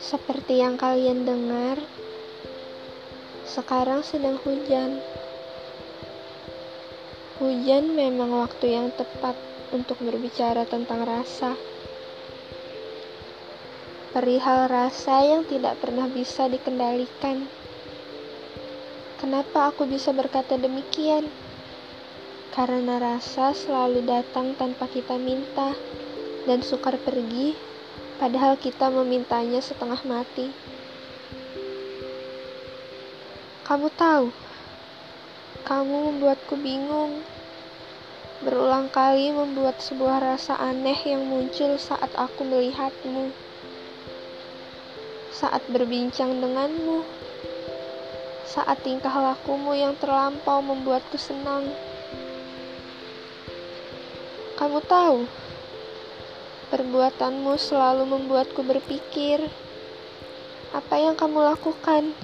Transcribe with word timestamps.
Seperti 0.00 0.64
yang 0.64 0.80
kalian 0.80 1.28
dengar, 1.28 1.76
sekarang 3.44 4.00
sedang 4.00 4.40
hujan. 4.40 4.96
Hujan 7.36 7.92
memang 7.92 8.32
waktu 8.32 8.80
yang 8.80 8.88
tepat 8.96 9.36
untuk 9.76 10.00
berbicara 10.00 10.64
tentang 10.64 11.04
rasa. 11.04 11.52
Perihal 14.16 14.72
rasa 14.72 15.20
yang 15.20 15.44
tidak 15.44 15.76
pernah 15.84 16.08
bisa 16.08 16.48
dikendalikan. 16.48 17.44
Kenapa 19.20 19.68
aku 19.68 19.84
bisa 19.84 20.16
berkata 20.16 20.56
demikian? 20.56 21.28
Karena 22.56 22.96
rasa 22.96 23.52
selalu 23.52 24.00
datang 24.08 24.56
tanpa 24.56 24.88
kita 24.88 25.20
minta 25.20 25.76
dan 26.48 26.64
sukar 26.64 26.96
pergi 26.96 27.52
padahal 28.20 28.60
kita 28.60 28.92
memintanya 28.92 29.64
setengah 29.64 29.96
mati. 30.04 30.52
Kamu 33.64 33.88
tahu, 33.96 34.28
kamu 35.64 35.96
membuatku 36.12 36.54
bingung. 36.60 37.24
Berulang 38.44 38.92
kali 38.92 39.32
membuat 39.32 39.80
sebuah 39.80 40.20
rasa 40.20 40.56
aneh 40.60 40.96
yang 41.04 41.28
muncul 41.28 41.76
saat 41.76 42.08
aku 42.16 42.44
melihatmu, 42.44 43.32
saat 45.32 45.60
berbincang 45.68 46.40
denganmu, 46.40 47.04
saat 48.48 48.80
tingkah 48.80 49.12
lakumu 49.12 49.76
yang 49.76 49.92
terlampau 50.00 50.64
membuatku 50.64 51.20
senang. 51.20 51.68
Kamu 54.56 54.80
tahu, 54.88 55.28
Perbuatanmu 56.70 57.58
selalu 57.58 58.06
membuatku 58.06 58.62
berpikir, 58.62 59.42
apa 60.70 61.02
yang 61.02 61.18
kamu 61.18 61.42
lakukan? 61.42 62.14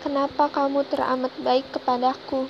Kenapa 0.00 0.48
kamu 0.48 0.80
teramat 0.88 1.28
baik 1.44 1.68
kepadaku? 1.68 2.48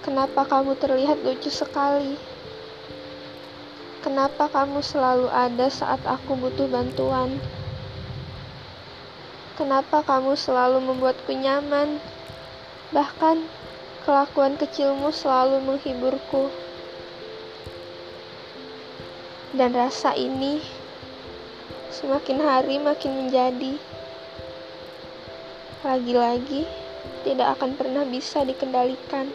Kenapa 0.00 0.48
kamu 0.48 0.80
terlihat 0.80 1.20
lucu 1.20 1.52
sekali? 1.52 2.16
Kenapa 4.00 4.48
kamu 4.48 4.80
selalu 4.80 5.28
ada 5.28 5.68
saat 5.68 6.00
aku 6.08 6.32
butuh 6.32 6.64
bantuan? 6.64 7.36
Kenapa 9.60 10.00
kamu 10.00 10.40
selalu 10.40 10.80
membuatku 10.80 11.36
nyaman? 11.36 12.00
Bahkan, 12.96 13.44
kelakuan 14.08 14.56
kecilmu 14.56 15.12
selalu 15.12 15.60
menghiburku. 15.60 16.63
Dan 19.54 19.70
rasa 19.70 20.18
ini 20.18 20.58
semakin 21.94 22.42
hari 22.42 22.82
makin 22.82 23.14
menjadi. 23.14 23.78
Lagi-lagi 25.86 26.66
tidak 27.22 27.54
akan 27.54 27.78
pernah 27.78 28.02
bisa 28.02 28.42
dikendalikan. 28.42 29.30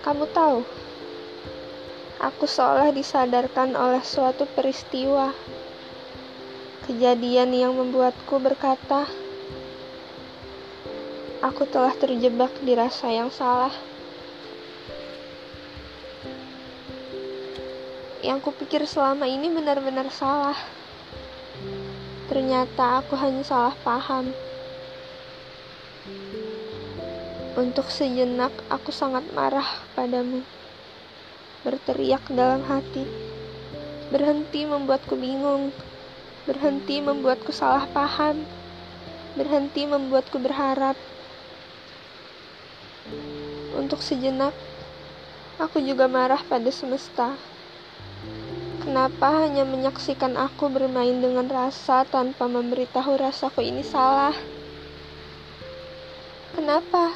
Kamu 0.00 0.24
tahu, 0.32 0.64
aku 2.24 2.48
seolah 2.48 2.88
disadarkan 2.88 3.76
oleh 3.76 4.00
suatu 4.00 4.48
peristiwa. 4.56 5.36
Kejadian 6.88 7.52
yang 7.52 7.76
membuatku 7.76 8.40
berkata, 8.40 9.04
aku 11.44 11.68
telah 11.68 11.92
terjebak 12.00 12.56
di 12.64 12.72
rasa 12.72 13.12
yang 13.12 13.28
salah. 13.28 13.89
Yang 18.20 18.40
kupikir 18.44 18.84
selama 18.84 19.24
ini 19.24 19.48
benar-benar 19.48 20.12
salah. 20.12 20.56
Ternyata 22.28 23.00
aku 23.00 23.16
hanya 23.16 23.42
salah 23.42 23.74
paham. 23.80 24.30
Untuk 27.58 27.90
sejenak 27.90 28.54
aku 28.70 28.94
sangat 28.94 29.26
marah 29.34 29.66
padamu. 29.98 30.46
Berteriak 31.66 32.22
dalam 32.30 32.62
hati. 32.70 33.04
Berhenti 34.14 34.64
membuatku 34.64 35.18
bingung. 35.18 35.74
Berhenti 36.46 37.02
membuatku 37.02 37.50
salah 37.50 37.84
paham. 37.90 38.46
Berhenti 39.34 39.84
membuatku 39.84 40.38
berharap. 40.38 40.94
Untuk 43.74 44.04
sejenak, 44.04 44.54
aku 45.58 45.82
juga 45.82 46.06
marah 46.06 46.40
pada 46.46 46.70
semesta. 46.70 47.34
Kenapa 48.90 49.46
hanya 49.46 49.62
menyaksikan 49.62 50.34
aku 50.34 50.66
bermain 50.66 51.22
dengan 51.22 51.46
rasa 51.46 52.02
tanpa 52.02 52.50
memberitahu 52.50 53.22
rasaku 53.22 53.62
ini 53.62 53.86
salah? 53.86 54.34
Kenapa? 56.58 57.14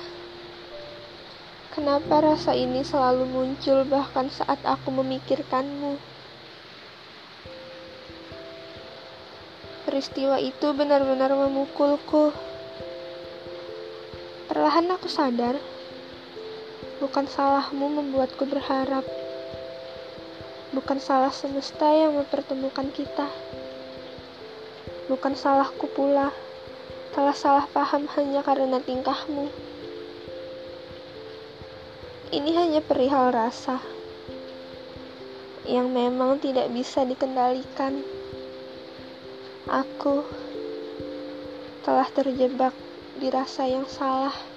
Kenapa 1.75 2.23
rasa 2.23 2.55
ini 2.55 2.87
selalu 2.87 3.27
muncul 3.27 3.83
bahkan 3.91 4.31
saat 4.31 4.62
aku 4.62 4.95
memikirkanmu? 5.03 5.99
Peristiwa 9.83 10.39
itu 10.39 10.71
benar-benar 10.79 11.35
memukulku. 11.35 12.31
Perlahan 14.47 14.95
aku 14.95 15.11
sadar, 15.11 15.59
bukan 17.03 17.27
salahmu 17.27 17.99
membuatku 17.99 18.47
berharap. 18.47 19.03
Bukan 20.72 21.02
salah 21.02 21.34
semesta 21.34 21.91
yang 21.91 22.16
mempertemukan 22.16 22.88
kita. 22.94 23.28
Bukan 25.12 25.36
salahku 25.36 25.91
pula. 25.92 26.32
Telah 27.12 27.36
salah 27.36 27.66
paham 27.69 28.08
hanya 28.16 28.41
karena 28.41 28.80
tingkahmu. 28.80 29.50
Ini 32.32 32.50
hanya 32.56 32.80
perihal 32.80 33.30
rasa 33.30 33.78
yang 35.64 35.92
memang 35.92 36.41
tidak 36.41 36.69
bisa 36.72 37.04
dikendalikan. 37.04 38.04
Aku 39.69 40.25
telah 41.84 42.08
terjebak 42.12 42.72
di 43.20 43.28
rasa 43.28 43.69
yang 43.69 43.88
salah. 43.88 44.53